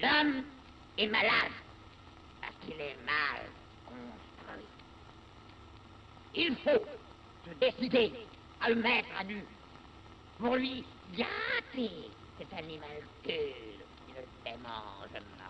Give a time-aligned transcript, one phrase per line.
[0.00, 0.44] L'homme
[0.96, 1.52] est malade
[2.40, 3.42] parce qu'il est mal
[3.84, 4.66] construit.
[6.34, 6.84] Il faut
[7.44, 8.12] se décider
[8.60, 9.44] à le mettre à nu
[10.38, 10.84] pour lui
[11.16, 15.48] gâter cet animal pur qui ne démange mort.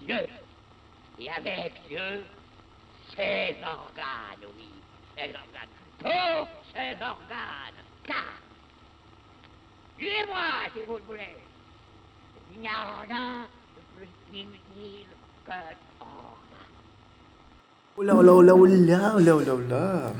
[0.00, 0.26] Dieu,
[1.20, 2.24] et avec Dieu,
[3.14, 4.70] ses organes, oui,
[5.16, 5.68] ses organes,
[6.00, 8.40] tous ses organes, car,
[9.96, 10.42] suivez-moi
[10.74, 11.36] si vous le voulez,
[17.96, 20.12] Olá, olá, olá, olá, olá, olá, olá.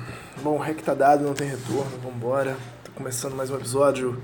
[0.42, 2.56] Bom, o rec tá dado, não tem retorno, vambora.
[2.84, 4.18] Tá começando mais um episódio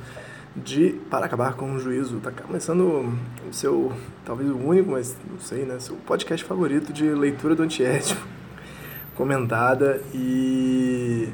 [0.56, 2.18] de Para Acabar com o Juízo.
[2.20, 3.14] Tá começando
[3.46, 3.92] o seu,
[4.24, 5.78] talvez o único, mas não sei, né?
[5.78, 8.26] Seu podcast favorito de leitura do antiético.
[9.14, 11.28] Comentada e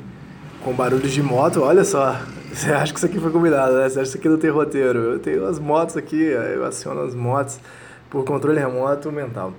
[0.64, 1.60] com barulhos de moto.
[1.60, 2.16] Olha só,
[2.52, 3.88] você acha que isso aqui foi combinado, né?
[3.88, 4.98] Você acha que isso aqui não tem roteiro.
[4.98, 7.60] Eu tenho as motos aqui, eu aciono as motos
[8.08, 9.52] por controle remoto mental.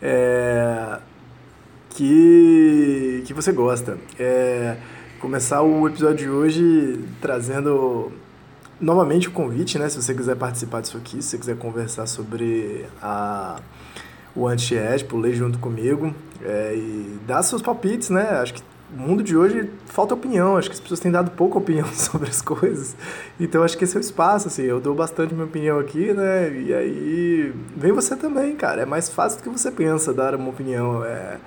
[0.00, 0.98] É
[1.94, 3.98] que, que você gosta.
[4.18, 4.76] É,
[5.20, 8.12] começar o episódio de hoje trazendo
[8.80, 9.88] novamente o convite, né?
[9.88, 13.60] Se você quiser participar disso aqui, se você quiser conversar sobre a,
[14.34, 18.22] o antiético, ler junto comigo é, e dar seus palpites, né?
[18.40, 18.62] Acho que
[18.94, 22.28] o mundo de hoje falta opinião, acho que as pessoas têm dado pouca opinião sobre
[22.28, 22.94] as coisas.
[23.40, 26.52] Então acho que esse é o espaço, assim, eu dou bastante minha opinião aqui, né?
[26.52, 28.82] E aí vem você também, cara.
[28.82, 31.04] É mais fácil do que você pensa dar uma opinião.
[31.04, 31.38] É,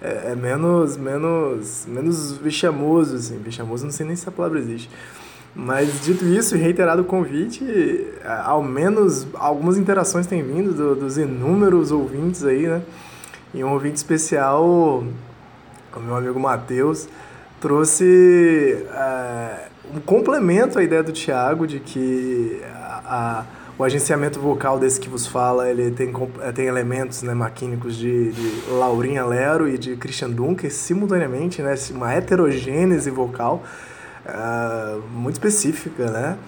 [0.00, 3.38] é, é menos, menos, menos vexamoso, assim.
[3.38, 4.88] Vexamoso, não sei nem se a palavra existe.
[5.54, 7.62] Mas dito isso, reiterado o convite,
[8.44, 12.80] ao menos algumas interações têm vindo do, dos inúmeros ouvintes aí, né?
[13.52, 15.04] E um ouvinte especial,
[15.98, 17.08] o meu amigo Matheus,
[17.60, 23.44] trouxe é, um complemento à ideia do Thiago de que a, a
[23.78, 26.12] o agenciamento vocal desse que vos fala, ele tem,
[26.54, 32.12] tem elementos né, maquínicos de, de Laurinha Lero e de Christian Dunker simultaneamente, né, uma
[32.12, 33.62] heterogênese vocal
[34.26, 36.38] uh, muito específica, né?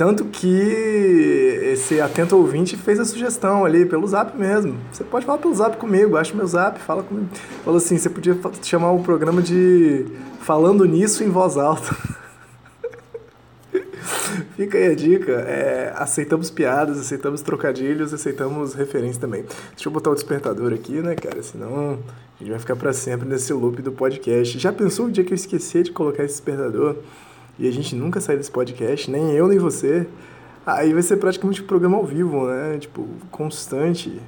[0.00, 4.78] Tanto que esse atento ouvinte fez a sugestão ali pelo zap mesmo.
[4.90, 7.28] Você pode falar pelo zap comigo, acha meu zap, fala comigo.
[7.62, 10.06] Falou assim, você podia chamar o programa de
[10.40, 11.94] Falando Nisso em Voz Alta.
[14.56, 15.32] Fica aí a dica.
[15.32, 19.44] É, aceitamos piadas, aceitamos trocadilhos, aceitamos referências também.
[19.72, 21.42] Deixa eu botar o despertador aqui, né, cara?
[21.42, 21.98] Senão
[22.36, 24.58] a gente vai ficar para sempre nesse loop do podcast.
[24.58, 26.96] Já pensou o dia que eu esqueci de colocar esse despertador
[27.60, 30.06] e a gente nunca sair desse podcast, nem eu nem você?
[30.64, 32.78] Aí vai ser praticamente um programa ao vivo, né?
[32.78, 34.18] Tipo, constante.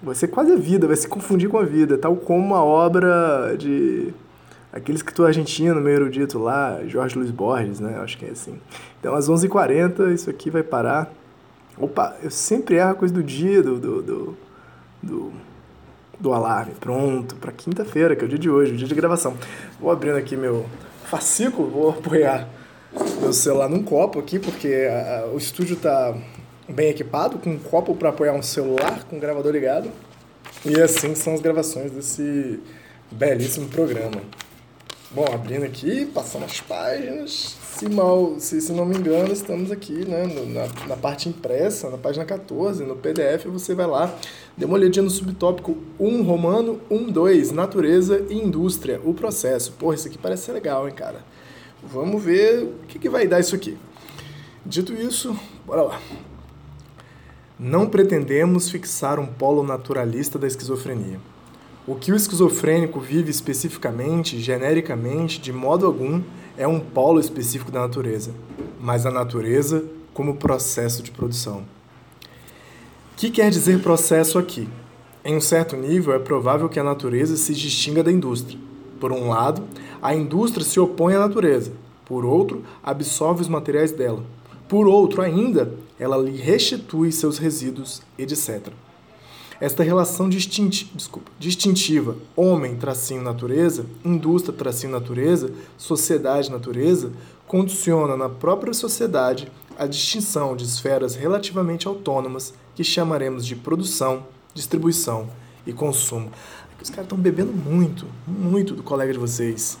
[0.00, 3.56] Vai ser quase a vida, vai se confundir com a vida, tal como uma obra
[3.58, 4.14] de
[4.72, 7.98] aquele escritor argentino, meio erudito lá, Jorge Luiz Borges, né?
[7.98, 8.56] Acho que é assim.
[9.00, 11.12] Então, às 11h40, isso aqui vai parar.
[11.76, 14.36] Opa, eu sempre erro a coisa do dia, do, do, do,
[15.02, 15.32] do,
[16.20, 16.74] do alarme.
[16.78, 19.36] Pronto, para quinta-feira, que é o dia de hoje, o dia de gravação.
[19.80, 20.66] Vou abrindo aqui meu
[21.04, 22.46] fascículo, vou apoiar
[23.20, 24.86] meu celular num copo aqui, porque
[25.32, 26.16] o estúdio tá
[26.68, 29.90] bem equipado, com um copo para apoiar um celular com um gravador ligado.
[30.64, 32.60] E assim são as gravações desse
[33.10, 34.20] belíssimo programa.
[35.10, 37.56] Bom, abrindo aqui, passando as páginas.
[37.76, 41.98] Se, mal, se, se não me engano, estamos aqui né, na, na parte impressa, na
[41.98, 44.12] página 14, no PDF, você vai lá,
[44.56, 49.72] dê uma olhadinha no subtópico 1 romano, 1, 2, natureza e indústria, o processo.
[49.72, 51.24] Porra, isso aqui parece ser legal, hein, cara?
[51.82, 53.76] Vamos ver o que, que vai dar isso aqui.
[54.64, 56.00] Dito isso, bora lá.
[57.58, 61.20] Não pretendemos fixar um polo naturalista da esquizofrenia.
[61.86, 66.20] O que o esquizofrênico vive especificamente, genericamente, de modo algum,
[66.56, 68.32] é um polo específico da natureza,
[68.80, 71.64] mas a natureza como processo de produção.
[73.12, 74.68] O que quer dizer processo aqui?
[75.24, 78.58] Em um certo nível, é provável que a natureza se distinga da indústria.
[79.00, 79.62] Por um lado,
[80.00, 81.72] a indústria se opõe à natureza,
[82.04, 84.22] por outro, absorve os materiais dela.
[84.68, 88.68] Por outro ainda, ela lhe restitui seus resíduos, etc.
[89.60, 97.10] Esta relação distinti desculpa, distintiva homem-natureza, indústria-natureza, sociedade-natureza,
[97.46, 105.28] condiciona na própria sociedade a distinção de esferas relativamente autônomas que chamaremos de produção, distribuição
[105.66, 106.30] e consumo.
[106.86, 109.76] Os caras estão bebendo muito, muito do colega de vocês.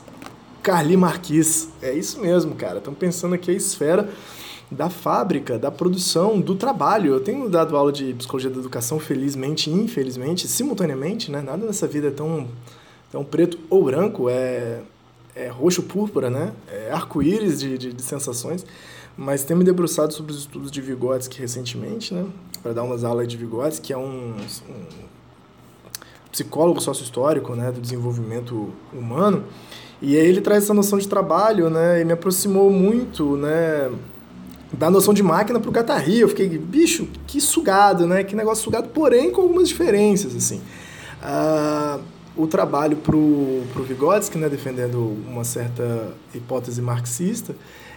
[0.60, 1.68] Carli Marquis.
[1.80, 2.78] É isso mesmo, cara.
[2.78, 4.08] Estão pensando aqui a esfera
[4.68, 7.14] da fábrica, da produção, do trabalho.
[7.14, 11.40] Eu tenho dado aula de psicologia da educação, felizmente e infelizmente, simultaneamente, né?
[11.40, 12.48] Nada nessa vida é tão,
[13.12, 14.80] tão preto ou branco, é,
[15.36, 16.52] é roxo púrpura, né?
[16.66, 18.66] É arco-íris de, de, de, sensações.
[19.16, 22.26] mas tenho me debruçado sobre os estudos de Vygotsky recentemente, né?
[22.64, 25.15] Para dar umas aulas de Vygotsky, que é um, um
[26.36, 27.72] psicólogo sócio-histórico, né?
[27.72, 29.44] Do desenvolvimento humano.
[30.02, 32.02] E aí ele traz essa noção de trabalho, né?
[32.02, 33.90] E me aproximou muito, né?
[34.70, 36.20] Da noção de máquina para o Guattari.
[36.20, 38.22] Eu fiquei, bicho, que sugado, né?
[38.22, 40.60] Que negócio sugado, porém com algumas diferenças, assim.
[41.22, 41.98] Ah,
[42.36, 47.56] o trabalho para o Vygotsky, né, defendendo uma certa hipótese marxista,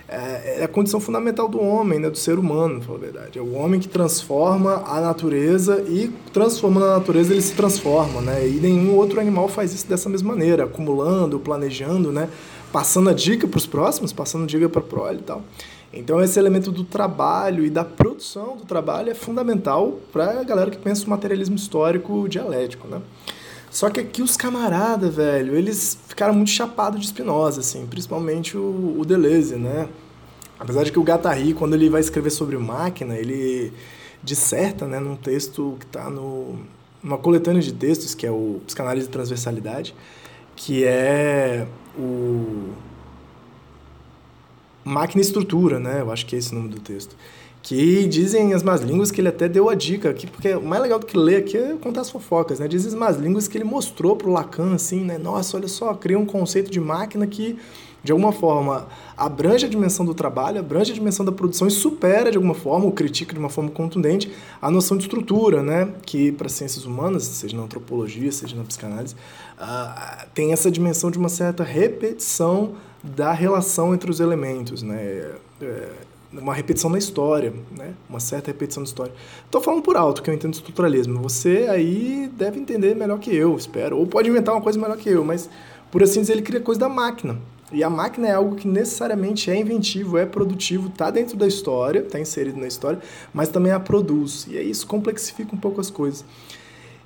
[0.09, 3.37] é, é a condição fundamental do homem, né, do ser humano, para a verdade.
[3.37, 8.47] É o homem que transforma a natureza e transformando a natureza ele se transforma, né?
[8.47, 12.27] E nenhum outro animal faz isso dessa mesma maneira, acumulando, planejando, né?
[12.71, 15.43] Passando a dica para os próximos, passando a dica para a prole e tal.
[15.93, 20.69] Então esse elemento do trabalho e da produção do trabalho é fundamental para a galera
[20.69, 23.01] que pensa o materialismo histórico dialético, né?
[23.69, 28.95] Só que aqui os camaradas, velho, eles ficaram muito chapados de Spinoza, assim, principalmente o,
[28.97, 29.87] o Deleuze, né?
[30.59, 33.71] Apesar de que o Guattari, quando ele vai escrever sobre máquina, ele
[34.21, 36.59] disserta, né, num texto que está no
[37.01, 39.95] numa coletânea de textos, que é o Psicanálise de Transversalidade,
[40.53, 41.65] que é
[41.97, 42.73] o
[44.83, 46.01] Máquina e Estrutura, né?
[46.01, 47.15] Eu acho que é esse o nome do texto
[47.61, 50.81] que dizem as más línguas que ele até deu a dica aqui, porque o mais
[50.81, 52.67] legal do que ler aqui é contar as fofocas, né?
[52.67, 55.17] Dizem as más línguas que ele mostrou pro Lacan, assim, né?
[55.17, 57.57] Nossa, olha só, cria um conceito de máquina que,
[58.01, 62.31] de alguma forma, abrange a dimensão do trabalho, abrange a dimensão da produção e supera,
[62.31, 65.89] de alguma forma, ou critica de uma forma contundente, a noção de estrutura, né?
[66.05, 69.15] Que, para ciências humanas, seja na antropologia, seja na psicanálise,
[69.59, 72.71] uh, tem essa dimensão de uma certa repetição
[73.03, 75.29] da relação entre os elementos, né?
[75.61, 75.89] É,
[76.31, 77.93] uma repetição na história, né?
[78.09, 79.13] uma certa repetição da história.
[79.45, 81.21] Estou falando por alto, que eu entendo estruturalismo.
[81.21, 83.97] Você aí deve entender melhor que eu, espero.
[83.97, 85.49] Ou pode inventar uma coisa melhor que eu, mas,
[85.91, 87.37] por assim dizer, ele cria coisa da máquina.
[87.71, 91.99] E a máquina é algo que necessariamente é inventivo, é produtivo, está dentro da história,
[91.99, 92.99] está inserido na história,
[93.31, 94.47] mas também a produz.
[94.49, 96.25] E aí isso complexifica um pouco as coisas.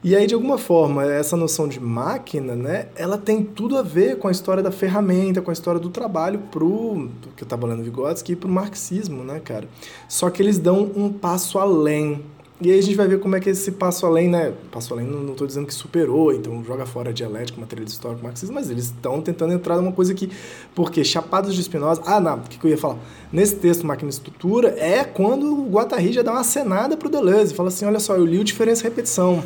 [0.03, 4.17] E aí, de alguma forma, essa noção de máquina, né, ela tem tudo a ver
[4.17, 7.83] com a história da ferramenta, com a história do trabalho pro, que eu estava lendo
[7.83, 9.65] Vygotsky, e pro marxismo, né, cara?
[10.09, 12.21] Só que eles dão um passo além.
[12.59, 15.07] E aí a gente vai ver como é que esse passo além, né, passo além
[15.07, 18.85] não estou dizendo que superou, então joga fora a dialética, materialismo histórico, marxismo, mas eles
[18.85, 20.29] estão tentando entrar numa coisa que,
[20.75, 22.97] porque Chapados de Spinoza, ah, não, o que, que eu ia falar?
[23.31, 27.53] Nesse texto, Máquina e Estrutura, é quando o Guattari já dá uma cenada pro Deleuze,
[27.53, 29.41] fala assim, olha só, eu li o Diferença e Repetição,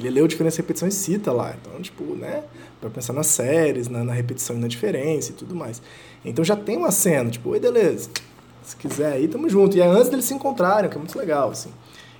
[0.00, 1.54] ele leu diferença repetição e cita lá.
[1.60, 2.44] Então, tipo, né?
[2.80, 5.82] Pra pensar nas séries, na, na, repetição e na diferença e tudo mais.
[6.24, 8.08] Então já tem uma cena, tipo, oi, beleza.
[8.62, 9.76] Se quiser aí, tamo junto.
[9.76, 11.70] E é antes deles se encontrarem, que é muito legal, assim.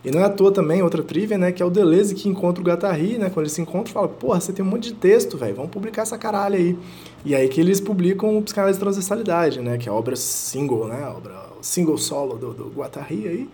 [0.03, 1.53] E não é à toa também, outra trivia, né?
[1.53, 3.29] Que é o Deleuze que encontra o Guattari, né?
[3.29, 6.03] Quando eles se encontram, fala, porra, você tem um monte de texto, velho, vamos publicar
[6.03, 6.79] essa caralho aí.
[7.23, 9.77] E aí que eles publicam o Psicanálise de Transversalidade, né?
[9.77, 11.05] Que é a obra single, né?
[11.05, 13.49] A obra single solo do, do Guattari aí.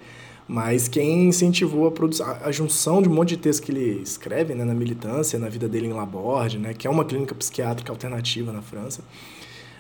[0.49, 4.55] Mas quem incentivou a, produção, a junção de um monte de texto que ele escreve
[4.55, 8.53] né, na militância, na vida dele em Laborde, né, que é uma clínica psiquiátrica alternativa
[8.53, 9.03] na França,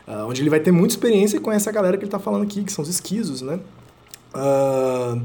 [0.08, 2.64] uh, onde ele vai ter muita experiência com essa galera que ele está falando aqui,
[2.64, 3.42] que são os esquisos.
[3.42, 3.60] Né?
[4.34, 5.22] Uh,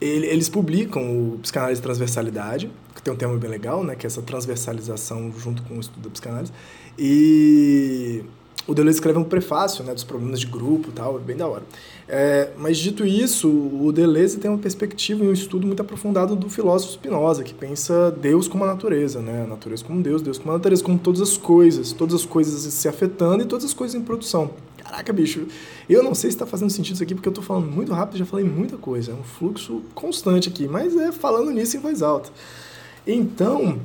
[0.00, 4.06] ele, eles publicam o Psicanálise de Transversalidade, que tem um tema bem legal, né, que
[4.06, 6.52] é essa transversalização junto com o estudo da psicanálise,
[6.98, 8.24] e
[8.66, 11.62] o Deleuze escreve um prefácio né, dos problemas de grupo tal, é bem da hora.
[12.08, 16.48] É, mas dito isso, o Deleuze tem uma perspectiva e um estudo muito aprofundado do
[16.48, 19.42] filósofo Spinoza, que pensa Deus como a natureza, né?
[19.42, 22.60] A natureza como Deus, Deus como a natureza, como todas as coisas, todas as coisas
[22.72, 24.50] se afetando e todas as coisas em produção.
[24.78, 25.46] Caraca, bicho,
[25.88, 28.18] eu não sei se está fazendo sentido isso aqui, porque eu estou falando muito rápido,
[28.18, 32.02] já falei muita coisa, é um fluxo constante aqui, mas é falando nisso em voz
[32.02, 32.30] alta.
[33.04, 33.80] Então,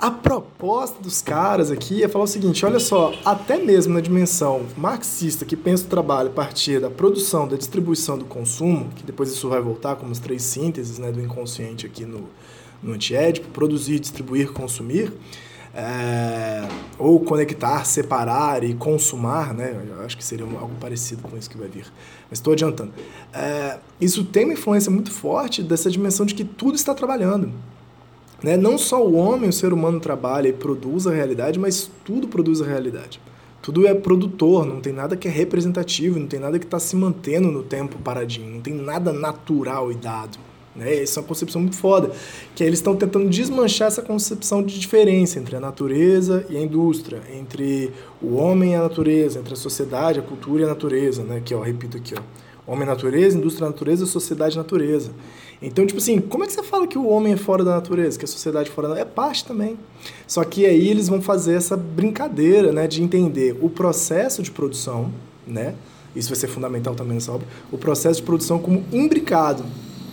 [0.00, 4.66] a proposta dos caras aqui é falar o seguinte: olha só, até mesmo na dimensão
[4.76, 9.30] marxista, que pensa o trabalho a partir da produção, da distribuição do consumo, que depois
[9.30, 12.28] isso vai voltar como as três sínteses né, do inconsciente aqui no,
[12.82, 15.12] no antiédipo: produzir, distribuir, consumir.
[15.72, 19.80] É, ou conectar, separar e consumar, né?
[19.88, 21.86] Eu acho que seria algo parecido com isso que vai vir.
[22.28, 22.92] Mas estou adiantando.
[23.32, 27.52] É, isso tem uma influência muito forte dessa dimensão de que tudo está trabalhando.
[28.42, 28.56] Né?
[28.56, 32.60] Não só o homem, o ser humano trabalha e produz a realidade, mas tudo produz
[32.62, 33.20] a realidade.
[33.62, 36.96] Tudo é produtor, não tem nada que é representativo, não tem nada que está se
[36.96, 40.38] mantendo no tempo paradinho, não tem nada natural e dado.
[40.74, 41.02] Né?
[41.02, 42.10] Essa é uma concepção muito foda,
[42.54, 47.20] que eles estão tentando desmanchar essa concepção de diferença entre a natureza e a indústria,
[47.34, 47.92] entre
[48.22, 51.42] o homem e a natureza, entre a sociedade, a cultura e a natureza, né?
[51.44, 55.10] que ó, repito aqui, ó, homem natureza, indústria natureza, sociedade natureza.
[55.62, 58.18] Então, tipo assim, como é que você fala que o homem é fora da natureza,
[58.18, 59.78] que a sociedade é fora da É parte também.
[60.26, 65.12] Só que aí eles vão fazer essa brincadeira, né, de entender o processo de produção,
[65.46, 65.74] né,
[66.16, 69.64] isso vai ser fundamental também nessa obra, o processo de produção como imbricado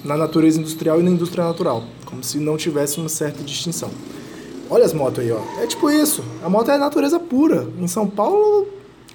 [0.03, 3.89] na natureza industrial e na indústria natural, como se não tivesse uma certa distinção.
[4.69, 5.39] Olha as motos aí, ó.
[5.61, 6.21] É tipo isso.
[6.43, 7.67] A moto é a natureza pura.
[7.79, 8.67] Em São Paulo,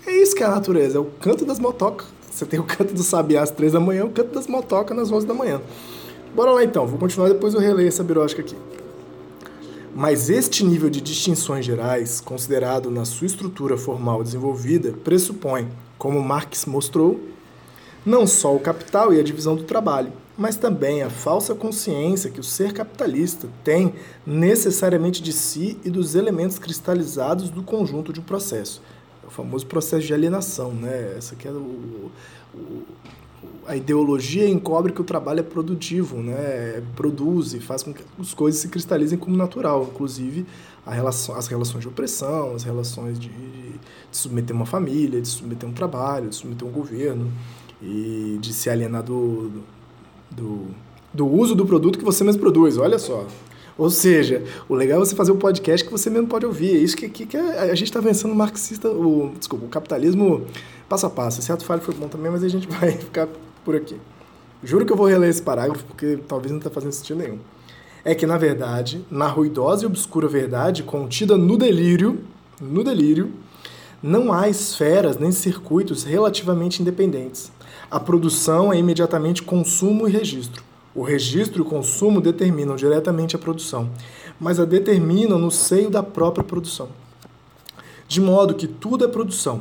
[0.07, 0.97] é isso que é a natureza.
[0.97, 2.07] É o canto das motocas.
[2.31, 5.13] Você tem o canto do sabiá às três da manhã, o canto das motocas nas
[5.13, 5.61] onze da manhã.
[6.35, 6.87] Bora lá então.
[6.87, 8.57] Vou continuar depois eu releio essa birótica aqui.
[9.95, 16.65] Mas este nível de distinções gerais, considerado na sua estrutura formal desenvolvida, pressupõe, como Marx
[16.65, 17.21] mostrou,
[18.05, 22.41] não só o capital e a divisão do trabalho, mas também a falsa consciência que
[22.41, 23.95] o ser capitalista tem
[24.27, 28.81] necessariamente de si e dos elementos cristalizados do conjunto de um processo.
[29.23, 31.15] É o famoso processo de alienação, né?
[31.19, 32.11] Essa aqui é o,
[32.55, 32.83] o,
[33.67, 36.83] a ideologia encobre que o trabalho é produtivo, né?
[36.97, 40.47] Produz e faz com que as coisas se cristalizem como natural, inclusive
[40.87, 43.81] relação, as relações de opressão, as relações de, de
[44.11, 47.31] submeter uma família, de submeter um trabalho, de submeter um governo
[47.81, 49.51] e de se alienar do,
[50.31, 50.67] do,
[51.15, 52.79] do uso do produto que você mesmo produz.
[52.79, 53.27] Olha só.
[53.79, 56.77] Ou seja, o legal é você fazer um podcast que você mesmo pode ouvir.
[56.77, 60.47] É isso que, que, que a gente está vencendo o marxista, o, desculpa, o capitalismo
[60.93, 61.41] passo a passo.
[61.41, 63.29] Esse ato falho foi bom também, mas a gente vai ficar
[63.65, 63.99] por aqui.
[64.63, 67.39] Juro que eu vou reler esse parágrafo porque talvez não está fazendo sentido nenhum.
[68.05, 72.21] É que, na verdade, na ruidosa e obscura verdade contida no delírio,
[72.61, 73.33] no delírio,
[74.03, 77.53] não há esferas nem circuitos relativamente independentes
[77.93, 80.65] a produção é imediatamente consumo e registro.
[80.95, 83.91] O registro e o consumo determinam diretamente a produção,
[84.41, 86.89] mas a determinam no seio da própria produção.
[88.09, 89.61] De modo que tudo é produção: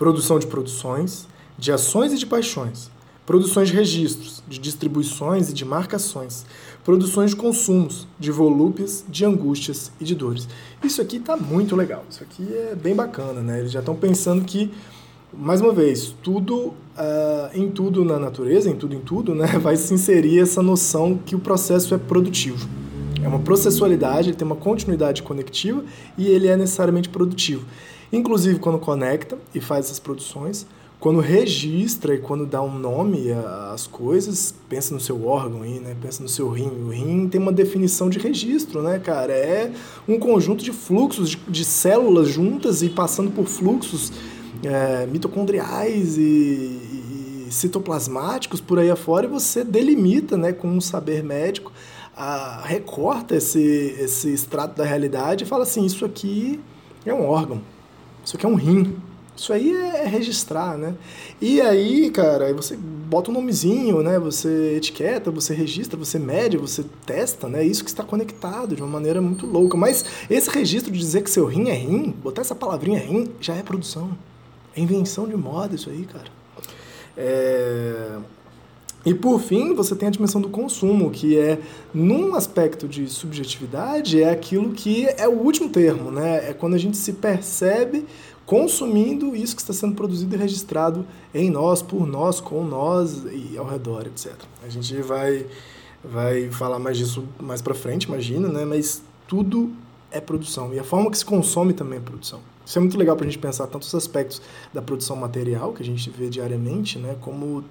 [0.00, 1.28] produção de produções,
[1.58, 2.90] de ações e de paixões,
[3.26, 6.46] produções de registros, de distribuições e de marcações,
[6.82, 10.48] produções de consumos, de volúpias, de angústias e de dores.
[10.82, 13.58] Isso aqui está muito legal, isso aqui é bem bacana, né?
[13.58, 14.72] Eles já estão pensando que
[15.34, 16.74] mais uma vez, tudo uh,
[17.52, 21.36] em tudo na natureza, em tudo em tudo, né, vai se inserir essa noção que
[21.36, 22.66] o processo é produtivo.
[23.22, 25.84] É uma processualidade, ele tem uma continuidade conectiva
[26.16, 27.66] e ele é necessariamente produtivo.
[28.12, 30.66] Inclusive quando conecta e faz essas produções,
[31.00, 33.32] quando registra e quando dá um nome
[33.72, 35.96] às coisas, pensa no seu órgão aí, né?
[36.00, 36.68] Pensa no seu rim.
[36.68, 39.32] O rim tem uma definição de registro, né, cara?
[39.32, 39.72] É
[40.06, 44.12] um conjunto de fluxos de, de células juntas e passando por fluxos
[44.62, 51.24] é, mitocondriais e, e, citoplasmáticos por aí afora, e você delimita né, com um saber
[51.24, 51.72] médico,
[52.14, 56.60] a, recorta esse, esse extrato da realidade e fala assim: isso aqui
[57.06, 57.62] é um órgão,
[58.24, 58.96] isso aqui é um rim.
[59.36, 60.94] Isso aí é, é registrar, né?
[61.40, 64.18] E aí, cara, você bota um nomezinho, né?
[64.18, 67.64] Você etiqueta, você registra, você mede, você testa, né?
[67.64, 69.78] Isso que está conectado de uma maneira muito louca.
[69.78, 73.54] Mas esse registro de dizer que seu rim é rim, botar essa palavrinha rim, já
[73.54, 74.10] é produção.
[74.76, 76.28] É invenção de moda isso aí, cara.
[77.16, 78.18] É...
[79.04, 81.58] E por fim, você tem a dimensão do consumo, que é,
[81.92, 86.50] num aspecto de subjetividade, é aquilo que é o último termo, né?
[86.50, 88.04] É quando a gente se percebe
[88.44, 93.56] consumindo isso que está sendo produzido e registrado em nós, por nós, com nós e
[93.56, 94.34] ao redor, etc.
[94.62, 95.46] A gente vai,
[96.04, 98.64] vai falar mais disso mais para frente, imagina, né?
[98.64, 99.72] Mas tudo
[100.10, 100.74] é produção.
[100.74, 102.40] E a forma que se consome também é produção.
[102.66, 104.42] Isso é muito legal para a gente pensar tanto os aspectos
[104.74, 107.64] da produção material, que a gente vê diariamente, né, como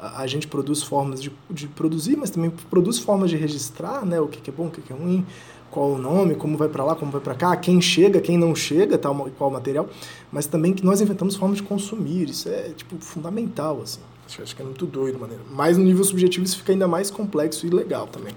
[0.00, 4.26] a, gente produz formas de, de produzir, mas também produz formas de registrar né, o
[4.26, 5.26] que, que é bom, o que, que é ruim,
[5.70, 8.54] qual o nome, como vai para lá, como vai para cá, quem chega, quem não
[8.54, 9.88] chega, tal, qual material,
[10.32, 12.28] mas também que nós inventamos formas de consumir.
[12.28, 14.00] Isso é tipo fundamental, assim.
[14.26, 15.42] Acho que é muito doido, maneira.
[15.50, 18.32] Mas no nível subjetivo isso fica ainda mais complexo e legal também.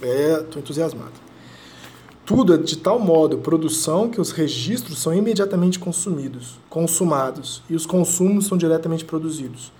[0.00, 1.12] É, tô entusiasmado.
[2.24, 7.84] Tudo é de tal modo produção que os registros são imediatamente consumidos, consumados, e os
[7.84, 9.72] consumos são diretamente produzidos.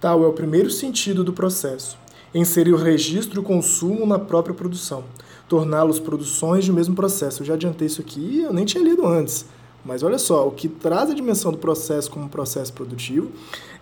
[0.00, 1.98] Tal é o primeiro sentido do processo.
[2.34, 5.04] Inserir o registro e o consumo na própria produção,
[5.46, 7.42] torná-los produções de mesmo processo.
[7.42, 9.44] Eu já adiantei isso aqui, eu nem tinha lido antes.
[9.84, 13.30] Mas olha só, o que traz a dimensão do processo como processo produtivo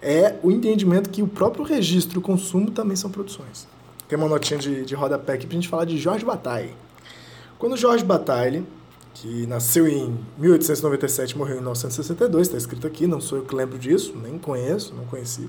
[0.02, 3.68] é o entendimento que o próprio registro e o consumo também são produções.
[4.08, 6.74] Tem uma notinha de, de rodapé aqui para a gente falar de Jorge Bataille.
[7.60, 8.64] Quando Georges Bataille,
[9.14, 13.54] que nasceu em 1897 e morreu em 1962, está escrito aqui, não sou eu que
[13.54, 15.48] lembro disso, nem conheço, não conheci,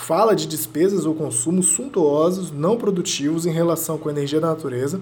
[0.00, 5.00] fala de despesas ou consumos suntuosos, não produtivos em relação com a energia da natureza,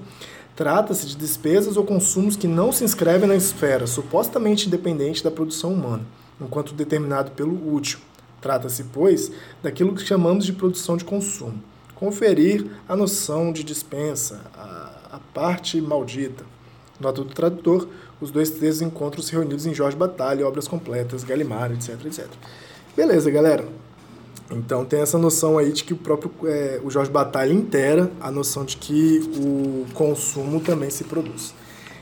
[0.54, 5.72] trata-se de despesas ou consumos que não se inscrevem na esfera supostamente independente da produção
[5.72, 6.04] humana,
[6.40, 7.98] enquanto determinado pelo útil.
[8.40, 11.62] Trata-se, pois, daquilo que chamamos de produção de consumo.
[11.94, 16.44] Conferir a noção de dispensa, a a parte maldita.
[17.00, 17.88] Nota do tradutor,
[18.20, 22.26] os dois textos encontram-se reunidos em Jorge Batalha, obras completas, Galimar, etc, etc.
[22.96, 23.64] Beleza, galera.
[24.50, 28.30] Então tem essa noção aí de que o próprio é, o Jorge Batalha inteira a
[28.30, 31.54] noção de que o consumo também se produz.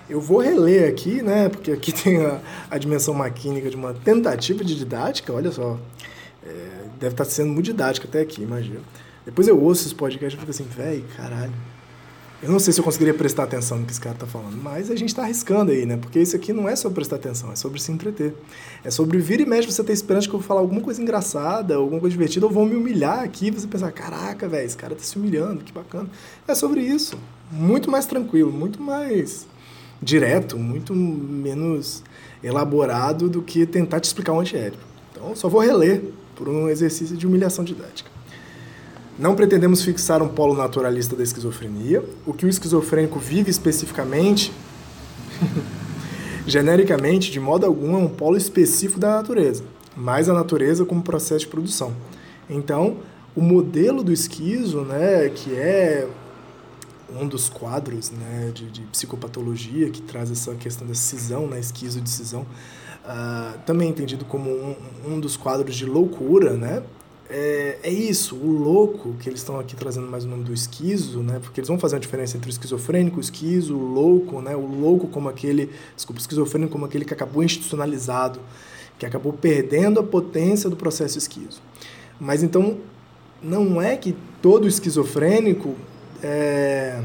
[0.09, 4.65] Eu vou reler aqui, né, porque aqui tem a, a dimensão maquínica de uma tentativa
[4.65, 5.77] de didática, olha só,
[6.45, 8.81] é, deve estar sendo muito didática até aqui, imagina.
[9.25, 11.53] Depois eu ouço esse podcast e fico assim, velho, caralho,
[12.43, 14.91] eu não sei se eu conseguiria prestar atenção no que esse cara está falando, mas
[14.91, 15.97] a gente está arriscando aí, né?
[15.97, 18.35] Porque isso aqui não é sobre prestar atenção, é sobre se entreter.
[18.85, 21.77] É sobre vir e mexe você ter esperança que eu vou falar alguma coisa engraçada,
[21.77, 25.03] alguma coisa divertida, ou vão me humilhar aqui você pensar, caraca, velho, esse cara tá
[25.03, 26.09] se humilhando, que bacana.
[26.47, 27.19] É sobre isso.
[27.51, 29.47] Muito mais tranquilo, muito mais
[30.03, 32.03] direto, muito menos
[32.43, 34.83] elaborado do que tentar te explicar um antiético.
[35.11, 36.03] Então, só vou reler
[36.35, 38.16] por um exercício de humilhação didática.
[39.19, 42.05] Não pretendemos fixar um polo naturalista da esquizofrenia.
[42.27, 44.53] O que o esquizofrênico vive especificamente,
[46.47, 49.65] genericamente, de modo algum, é um polo específico da natureza,
[49.97, 51.95] mas a natureza como processo de produção.
[52.49, 52.99] Então,
[53.35, 56.07] o modelo do esquizo, né, que é
[57.19, 62.03] um dos quadros né, de, de, psicopatologia que traz essa questão da cisão, né, esquizo
[62.03, 66.83] de cisão, uh, também entendido como um, um dos quadros de loucura, né,
[67.29, 71.21] é, é isso, o louco, que eles estão aqui trazendo mais o nome do esquizo,
[71.21, 71.39] né?
[71.41, 74.55] Porque eles vão fazer uma diferença entre o esquizofrênico, o esquizo, o louco, né?
[74.55, 78.41] O louco como aquele, desculpa, o esquizofrênico como aquele que acabou institucionalizado,
[78.99, 81.61] que acabou perdendo a potência do processo esquizo.
[82.21, 82.79] Mas então,
[83.43, 85.75] não é que todo esquizofrênico
[86.23, 87.03] é,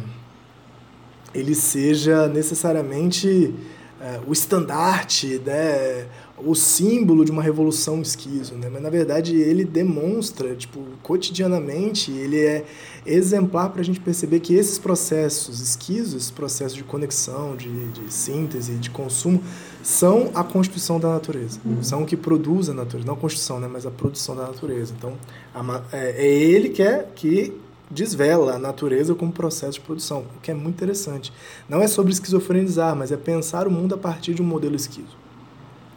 [1.33, 3.53] ele seja necessariamente
[3.99, 6.07] é, o estandarte, né?
[6.45, 8.69] O símbolo de uma revolução esquizo, né?
[8.71, 12.65] Mas na verdade ele demonstra, tipo, cotidianamente, ele é
[13.05, 18.13] exemplar para a gente perceber que esses processos esquisos, esses processos de conexão, de, de
[18.13, 19.41] síntese, de consumo,
[19.83, 21.81] são a constituição da natureza, uhum.
[21.81, 23.67] são o que produz a natureza, não a constituição, né?
[23.71, 24.93] Mas a produção da natureza.
[24.97, 25.13] Então,
[25.53, 27.53] a, é, é ele que é que
[27.89, 31.33] desvela a natureza como processo de produção, o que é muito interessante.
[31.67, 35.21] Não é sobre esquizofrenizar, mas é pensar o mundo a partir de um modelo esquizo.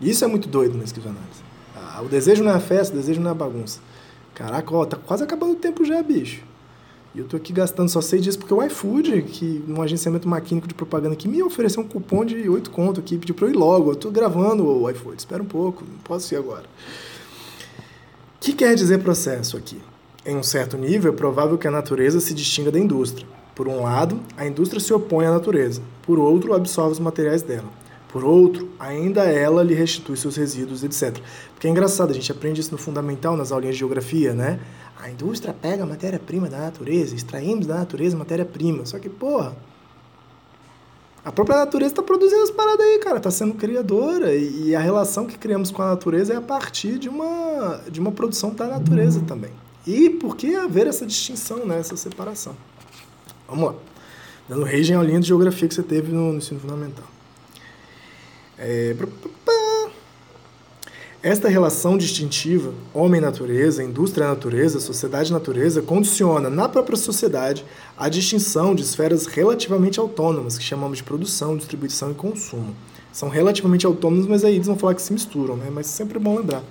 [0.05, 1.43] Isso é muito doido na esquizoanálise.
[1.75, 3.81] Ah, o desejo não é festa, o desejo não é bagunça.
[4.35, 6.43] Caraca, ó, tá quase acabando o tempo já, bicho.
[7.15, 10.69] E eu tô aqui gastando, só sei disso porque o iFood, que um agenciamento maquínico
[10.69, 13.57] de propaganda aqui, me ofereceu um cupom de 8 conto aqui, pediu pra eu ir
[13.57, 13.93] logo.
[13.93, 16.65] Eu tô gravando o iFood, espera um pouco, não posso ir agora.
[18.37, 19.81] O que quer dizer processo aqui?
[20.27, 23.27] Em um certo nível, é provável que a natureza se distinga da indústria.
[23.55, 27.84] Por um lado, a indústria se opõe à natureza, por outro, absorve os materiais dela.
[28.15, 31.19] Por outro, ainda ela lhe restitui seus resíduos, etc.
[31.53, 34.61] Porque é engraçado, a gente aprende isso no fundamental, nas aulinhas de geografia, né?
[35.03, 38.87] A indústria pega a matéria-prima da natureza, extraímos da natureza matéria-prima.
[38.87, 39.57] Só que, porra,
[41.25, 44.33] a própria natureza está produzindo as paradas aí, cara, está sendo criadora.
[44.33, 48.13] E, a relação que criamos com a natureza é a partir de uma, de uma
[48.13, 49.51] produção da natureza também.
[49.85, 52.55] E por que haver essa distinção, né, essa separação?
[53.49, 53.75] Vamos lá.
[54.49, 57.14] Dando rage em aulinha de geografia que você teve no, no ensino fundamental.
[58.65, 58.97] É...
[61.23, 67.65] Esta relação distintiva, homem-natureza, indústria-natureza, sociedade-natureza, condiciona na própria sociedade
[67.97, 72.77] a distinção de esferas relativamente autônomas, que chamamos de produção, distribuição e consumo.
[73.11, 75.71] São relativamente autônomas, mas aí eles vão falar que se misturam, né?
[75.73, 76.63] mas sempre é bom lembrar.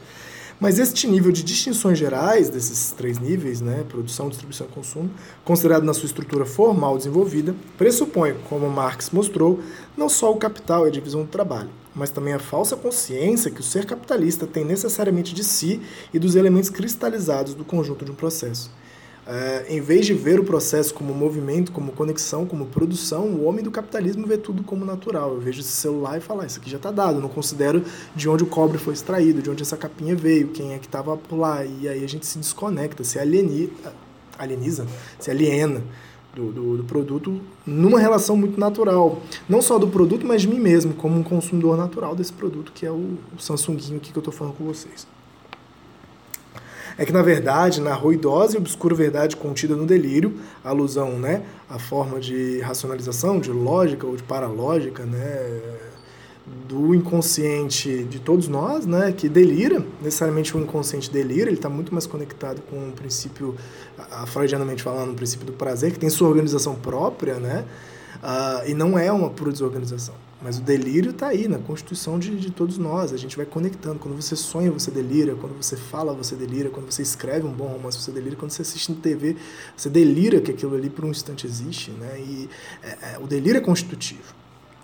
[0.63, 5.11] Mas este nível de distinções gerais, desses três níveis, né, produção, distribuição e consumo,
[5.43, 9.59] considerado na sua estrutura formal desenvolvida, pressupõe, como Marx mostrou,
[9.97, 13.59] não só o capital e a divisão do trabalho, mas também a falsa consciência que
[13.59, 15.81] o ser capitalista tem necessariamente de si
[16.13, 18.71] e dos elementos cristalizados do conjunto de um processo.
[19.25, 23.63] É, em vez de ver o processo como movimento, como conexão, como produção, o homem
[23.63, 25.35] do capitalismo vê tudo como natural.
[25.35, 27.83] Eu vejo esse celular e falo, ah, isso aqui já está dado, eu não considero
[28.13, 31.15] de onde o cobre foi extraído, de onde essa capinha veio, quem é que estava
[31.15, 31.63] por lá.
[31.63, 33.71] E aí a gente se desconecta, se alieni,
[34.37, 34.85] alieniza,
[35.17, 35.81] se aliena
[36.35, 39.21] do, do, do, produto numa relação muito natural.
[39.47, 42.85] Não só do produto, mas de mim mesmo, como um consumidor natural desse produto, que
[42.85, 45.07] é o, o Samsunguinho aqui que eu estou falando com vocês
[46.97, 51.79] é que, na verdade, na ruidosa e obscura verdade contida no delírio, alusão né, à
[51.79, 55.61] forma de racionalização, de lógica ou de paralógica, né,
[56.67, 61.93] do inconsciente de todos nós, né, que delira, necessariamente o inconsciente delira, ele está muito
[61.93, 63.55] mais conectado com o princípio,
[64.11, 67.65] a, freudianamente falando, o princípio do prazer, que tem sua organização própria, né,
[68.17, 70.15] uh, e não é uma pura desorganização.
[70.43, 73.13] Mas o delírio está aí, na constituição de, de todos nós.
[73.13, 73.97] A gente vai conectando.
[73.97, 75.35] Quando você sonha, você delira.
[75.35, 76.69] Quando você fala, você delira.
[76.69, 78.35] Quando você escreve um bom romance, você delira.
[78.35, 79.37] Quando você assiste na TV,
[79.75, 81.91] você delira que aquilo ali por um instante existe.
[81.91, 82.19] Né?
[82.19, 82.49] E
[82.83, 84.35] é, é, o delírio é constitutivo.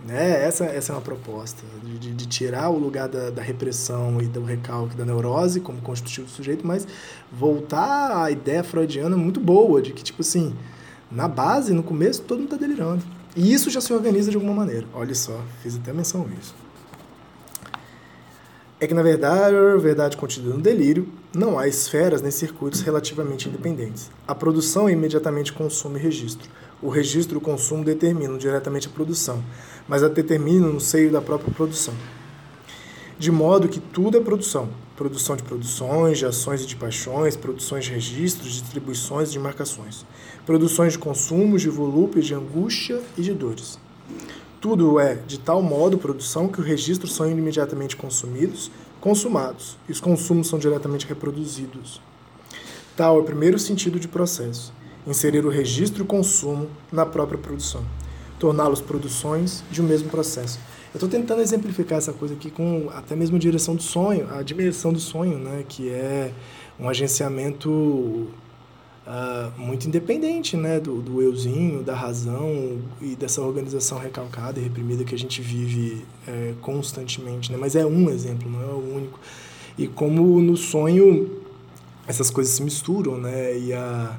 [0.06, 0.46] Né?
[0.46, 4.46] Essa, essa é uma proposta, de, de tirar o lugar da, da, repressão e do
[4.46, 6.88] recalque da neurose como constitutivo do sujeito, mas
[7.30, 10.56] voltar à ideia freudiana muito boa, de que, tipo assim,
[11.12, 13.04] na base, no começo, todo mundo está delirando.
[13.36, 14.86] E isso já se organiza de alguma maneira.
[14.94, 16.56] Olha só, fiz até menção isso.
[18.82, 23.50] É que, na verdade, a verdade contida no delírio, não há esferas nem circuitos relativamente
[23.50, 24.10] independentes.
[24.26, 26.50] A produção imediatamente consumo e registro.
[26.82, 29.44] O registro e o consumo determinam diretamente a produção,
[29.86, 31.94] mas a determinam no seio da própria produção.
[33.18, 34.70] De modo que tudo é produção.
[35.00, 40.06] Produção de produções, de ações e de paixões, produções de registros, distribuições e de marcações.
[40.46, 43.80] Produções de consumos, de volúpias, de angústia e de dores.
[44.60, 50.02] Tudo é de tal modo produção que os registros são imediatamente consumidos, consumados, e os
[50.02, 52.02] consumos são diretamente reproduzidos.
[52.98, 54.74] Tal é o primeiro sentido de processo:
[55.08, 57.86] inserir o registro e o consumo na própria produção,
[58.38, 60.60] torná-los produções de um mesmo processo.
[60.91, 64.41] Eu estou tentando exemplificar essa coisa aqui com até mesmo a direção do sonho, a
[64.41, 66.32] dimensão do sonho, né, que é
[66.80, 74.60] um agenciamento uh, muito independente né, do, do euzinho, da razão e dessa organização recalcada
[74.60, 77.52] e reprimida que a gente vive é, constantemente.
[77.52, 77.58] Né?
[77.60, 79.19] Mas é um exemplo, não é o único.
[79.78, 81.39] E como no sonho
[82.08, 83.56] essas coisas se misturam, né?
[83.56, 84.17] E a,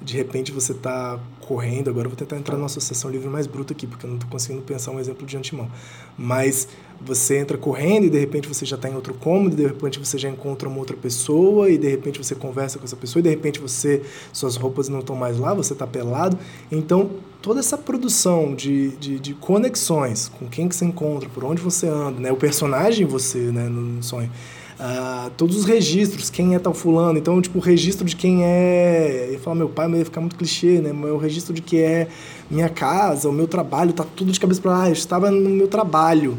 [0.00, 3.72] de repente você está correndo, agora eu vou tentar entrar numa associação livre mais bruta
[3.72, 5.70] aqui, porque eu não estou conseguindo pensar um exemplo de antemão.
[6.18, 6.68] Mas
[7.00, 10.18] você entra correndo e de repente você já está em outro cômodo, de repente você
[10.18, 13.30] já encontra uma outra pessoa e de repente você conversa com essa pessoa e de
[13.30, 16.38] repente você suas roupas não estão mais lá, você está pelado.
[16.70, 21.62] Então toda essa produção de, de, de, conexões com quem que você encontra, por onde
[21.62, 22.32] você anda, né?
[22.32, 24.30] o personagem você né, no sonho.
[24.78, 27.18] Uh, todos os registros, quem é tal fulano.
[27.18, 29.30] Então, tipo, o registro de quem é.
[29.32, 30.92] Eu falar meu pai, mas ia ficar muito clichê, né?
[30.92, 32.08] Mas o registro de que é
[32.50, 34.88] minha casa, o meu trabalho, tá tudo de cabeça para lá.
[34.88, 36.36] Eu estava no meu trabalho.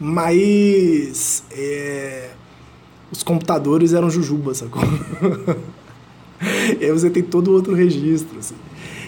[0.00, 2.30] Mas é,
[3.10, 4.82] os computadores eram jujubas, sacou?
[6.80, 8.54] e aí você tem todo outro registro, assim.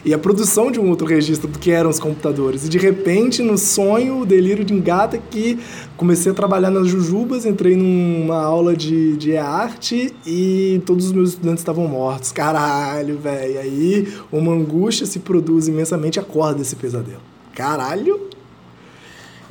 [0.05, 2.67] E a produção de um outro registro do que eram os computadores.
[2.67, 5.59] E de repente, no sonho, o delírio de engata que
[5.97, 11.31] comecei a trabalhar nas jujubas, entrei numa aula de, de arte e todos os meus
[11.31, 12.33] estudantes estavam mortos.
[12.33, 13.61] Caralho, velho.
[13.61, 17.21] Aí uma angústia se produz imensamente e acorda esse pesadelo.
[17.55, 18.31] Caralho,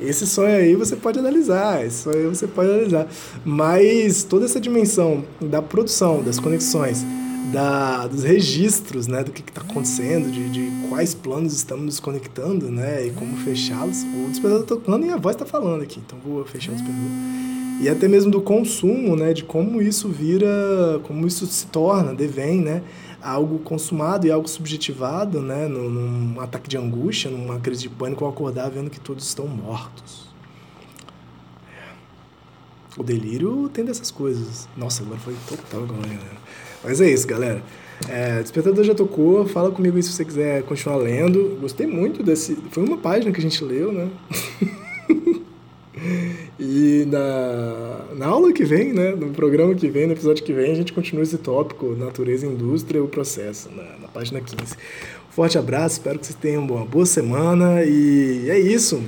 [0.00, 3.06] esse sonho aí você pode analisar, esse sonho aí você pode analisar.
[3.44, 7.04] Mas toda essa dimensão da produção, das conexões,
[7.52, 12.70] da, dos registros, né, do que está acontecendo, de, de quais planos estamos nos conectando,
[12.70, 14.02] né, e como fechá-los.
[14.02, 17.10] O despertador está tocando e a voz está falando aqui, então vou fechar o despertador.
[17.80, 22.60] E até mesmo do consumo, né, de como isso vira, como isso se torna, devém,
[22.60, 22.82] né,
[23.22, 28.24] algo consumado e algo subjetivado, né, num, num ataque de angústia, numa crise de pânico
[28.24, 30.30] ao acordar vendo que todos estão mortos.
[32.96, 34.68] O delírio tem dessas coisas.
[34.76, 36.40] Nossa, agora foi total agora, galera.
[36.82, 37.62] Mas é isso, galera.
[38.08, 41.58] É, Despertador já tocou, fala comigo aí se você quiser continuar lendo.
[41.60, 42.56] Gostei muito desse.
[42.70, 44.08] Foi uma página que a gente leu, né?
[46.58, 49.10] e na, na aula que vem, né?
[49.14, 52.98] No programa que vem, no episódio que vem, a gente continua esse tópico: natureza, indústria
[52.98, 54.76] e o processo, na, na página 15.
[55.30, 59.02] Forte abraço, espero que vocês tenham uma boa semana e é isso.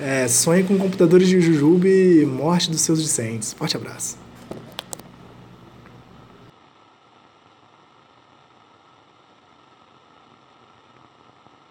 [0.00, 3.52] É, sonhe com computadores de Jujube e morte dos seus discentes.
[3.52, 4.21] Forte abraço.